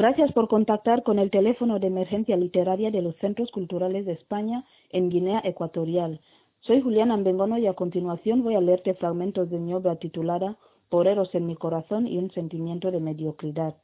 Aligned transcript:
Gracias 0.00 0.32
por 0.32 0.48
contactar 0.48 1.02
con 1.02 1.18
el 1.18 1.30
teléfono 1.30 1.78
de 1.78 1.88
emergencia 1.88 2.34
literaria 2.34 2.90
de 2.90 3.02
los 3.02 3.14
Centros 3.16 3.50
Culturales 3.50 4.06
de 4.06 4.12
España 4.12 4.64
en 4.88 5.10
Guinea 5.10 5.42
Ecuatorial. 5.44 6.22
Soy 6.60 6.80
Juliana 6.80 7.12
Ambengono 7.12 7.58
y 7.58 7.66
a 7.66 7.74
continuación 7.74 8.42
voy 8.42 8.54
a 8.54 8.62
leerte 8.62 8.94
fragmentos 8.94 9.50
de 9.50 9.58
mi 9.58 9.74
obra 9.74 9.96
titulada 9.96 10.56
Poreros 10.88 11.34
en 11.34 11.46
mi 11.46 11.54
corazón 11.54 12.06
y 12.06 12.16
un 12.16 12.30
sentimiento 12.30 12.90
de 12.90 12.98
mediocridad. 12.98 13.74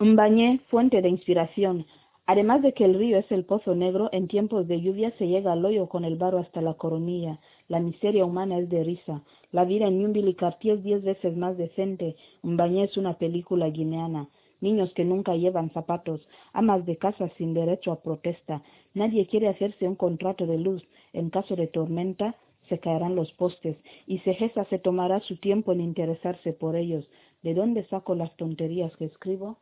Mbañé, 0.00 0.58
fuente 0.70 1.02
de 1.02 1.08
inspiración. 1.08 1.86
Además 2.26 2.60
de 2.62 2.72
que 2.72 2.84
el 2.84 2.94
río 2.94 3.16
es 3.16 3.30
el 3.30 3.44
pozo 3.44 3.76
negro, 3.76 4.08
en 4.10 4.26
tiempos 4.26 4.66
de 4.66 4.80
lluvia 4.80 5.12
se 5.18 5.28
llega 5.28 5.52
al 5.52 5.64
hoyo 5.64 5.88
con 5.88 6.04
el 6.04 6.16
barro 6.16 6.38
hasta 6.38 6.60
la 6.62 6.74
coronilla. 6.74 7.38
La 7.68 7.78
miseria 7.78 8.24
humana 8.24 8.58
es 8.58 8.68
de 8.68 8.82
risa. 8.82 9.22
La 9.52 9.64
vida 9.64 9.86
en 9.86 10.00
Ñumbilicartier 10.00 10.78
es 10.78 10.82
diez 10.82 11.04
veces 11.04 11.36
más 11.36 11.56
decente. 11.56 12.16
Mbañé 12.42 12.82
es 12.82 12.96
una 12.96 13.18
película 13.18 13.70
guineana 13.70 14.28
niños 14.60 14.92
que 14.94 15.04
nunca 15.04 15.34
llevan 15.36 15.70
zapatos, 15.72 16.20
amas 16.52 16.84
de 16.86 16.96
casa 16.96 17.30
sin 17.36 17.54
derecho 17.54 17.92
a 17.92 18.00
protesta. 18.00 18.62
Nadie 18.94 19.26
quiere 19.26 19.48
hacerse 19.48 19.86
un 19.86 19.94
contrato 19.94 20.46
de 20.46 20.58
luz. 20.58 20.82
En 21.12 21.30
caso 21.30 21.56
de 21.56 21.66
tormenta, 21.66 22.36
se 22.68 22.78
caerán 22.78 23.16
los 23.16 23.32
postes, 23.32 23.76
y 24.06 24.18
Cegesa 24.18 24.64
se 24.66 24.78
tomará 24.78 25.20
su 25.20 25.36
tiempo 25.36 25.72
en 25.72 25.80
interesarse 25.80 26.52
por 26.52 26.76
ellos. 26.76 27.08
¿De 27.42 27.54
dónde 27.54 27.84
saco 27.84 28.14
las 28.14 28.36
tonterías 28.36 28.94
que 28.96 29.06
escribo? 29.06 29.58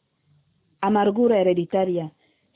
Amargura 0.80 1.40
hereditaria. 1.40 2.12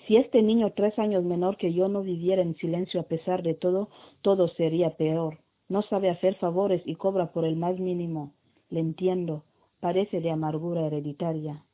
Si 0.06 0.16
este 0.16 0.42
niño 0.42 0.72
tres 0.74 0.98
años 0.98 1.24
menor 1.24 1.56
que 1.56 1.72
yo 1.72 1.88
no 1.88 2.02
viviera 2.02 2.42
en 2.42 2.56
silencio 2.56 3.00
a 3.00 3.04
pesar 3.04 3.42
de 3.42 3.54
todo, 3.54 3.90
todo 4.22 4.48
sería 4.48 4.96
peor. 4.96 5.38
No 5.68 5.82
sabe 5.82 6.10
hacer 6.10 6.34
favores 6.36 6.82
y 6.84 6.96
cobra 6.96 7.32
por 7.32 7.44
el 7.44 7.56
más 7.56 7.78
mínimo. 7.78 8.32
Le 8.70 8.80
entiendo. 8.80 9.44
Parece 9.78 10.20
de 10.20 10.30
amargura 10.30 10.86
hereditaria. 10.86 11.64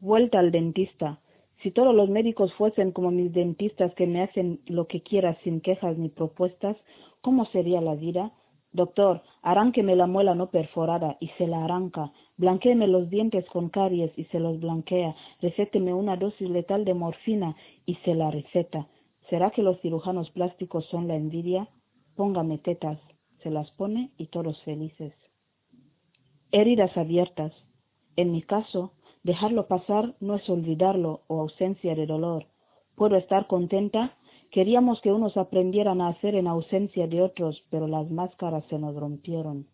Vuelta 0.00 0.38
al 0.38 0.52
dentista. 0.52 1.20
Si 1.62 1.72
todos 1.72 1.92
los 1.92 2.08
médicos 2.08 2.54
fuesen 2.54 2.92
como 2.92 3.10
mis 3.10 3.32
dentistas 3.32 3.92
que 3.94 4.06
me 4.06 4.22
hacen 4.22 4.60
lo 4.66 4.86
que 4.86 5.02
quiera 5.02 5.36
sin 5.42 5.60
quejas 5.60 5.98
ni 5.98 6.08
propuestas, 6.08 6.76
¿cómo 7.20 7.46
sería 7.46 7.80
la 7.80 7.96
vida? 7.96 8.32
Doctor, 8.70 9.22
arránqueme 9.42 9.96
la 9.96 10.06
muela 10.06 10.36
no 10.36 10.50
perforada 10.50 11.16
y 11.18 11.28
se 11.38 11.48
la 11.48 11.64
arranca. 11.64 12.12
Blanquéeme 12.36 12.86
los 12.86 13.10
dientes 13.10 13.44
con 13.46 13.70
caries 13.70 14.16
y 14.16 14.24
se 14.26 14.38
los 14.38 14.60
blanquea. 14.60 15.16
Recéteme 15.42 15.92
una 15.92 16.16
dosis 16.16 16.48
letal 16.48 16.84
de 16.84 16.94
morfina 16.94 17.56
y 17.84 17.96
se 18.04 18.14
la 18.14 18.30
receta. 18.30 18.86
¿Será 19.28 19.50
que 19.50 19.62
los 19.62 19.80
cirujanos 19.80 20.30
plásticos 20.30 20.86
son 20.86 21.08
la 21.08 21.16
envidia? 21.16 21.68
Póngame 22.14 22.58
tetas. 22.58 23.00
Se 23.42 23.50
las 23.50 23.68
pone 23.72 24.12
y 24.16 24.26
todos 24.26 24.62
felices. 24.62 25.12
Heridas 26.52 26.96
abiertas. 26.96 27.52
En 28.16 28.32
mi 28.32 28.42
caso, 28.42 28.92
Dejarlo 29.22 29.66
pasar 29.66 30.14
no 30.20 30.36
es 30.36 30.48
olvidarlo 30.48 31.22
o 31.26 31.40
ausencia 31.40 31.94
de 31.94 32.06
dolor. 32.06 32.46
Puedo 32.94 33.16
estar 33.16 33.46
contenta. 33.46 34.16
Queríamos 34.50 35.00
que 35.00 35.12
unos 35.12 35.36
aprendieran 35.36 36.00
a 36.00 36.08
hacer 36.08 36.34
en 36.34 36.46
ausencia 36.46 37.06
de 37.06 37.22
otros, 37.22 37.64
pero 37.70 37.86
las 37.86 38.10
máscaras 38.10 38.64
se 38.70 38.78
nos 38.78 38.94
rompieron. 38.96 39.66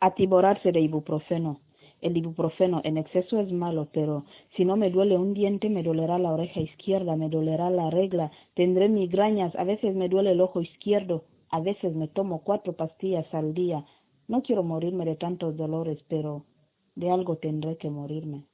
Atiborarse 0.00 0.70
de 0.72 0.80
ibuprofeno. 0.80 1.60
El 2.00 2.16
ibuprofeno 2.18 2.82
en 2.84 2.98
exceso 2.98 3.40
es 3.40 3.50
malo, 3.50 3.88
pero 3.90 4.26
si 4.56 4.66
no 4.66 4.76
me 4.76 4.90
duele 4.90 5.16
un 5.16 5.32
diente, 5.32 5.70
me 5.70 5.82
dolerá 5.82 6.18
la 6.18 6.32
oreja 6.32 6.60
izquierda, 6.60 7.16
me 7.16 7.30
dolerá 7.30 7.70
la 7.70 7.88
regla, 7.88 8.30
tendré 8.54 8.90
migrañas, 8.90 9.56
a 9.56 9.64
veces 9.64 9.96
me 9.96 10.10
duele 10.10 10.32
el 10.32 10.42
ojo 10.42 10.60
izquierdo, 10.60 11.24
a 11.48 11.60
veces 11.60 11.94
me 11.94 12.08
tomo 12.08 12.42
cuatro 12.42 12.74
pastillas 12.74 13.32
al 13.32 13.54
día. 13.54 13.86
No 14.28 14.42
quiero 14.42 14.62
morirme 14.62 15.06
de 15.06 15.16
tantos 15.16 15.56
dolores, 15.56 15.98
pero 16.08 16.44
de 16.96 17.10
algo 17.10 17.36
tendré 17.38 17.76
que 17.76 17.90
morirme. 17.90 18.46